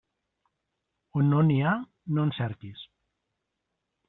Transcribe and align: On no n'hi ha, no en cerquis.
On 1.21 1.29
no 1.33 1.43
n'hi 1.49 1.59
ha, 1.67 1.75
no 2.17 2.25
en 2.29 2.33
cerquis. 2.39 2.83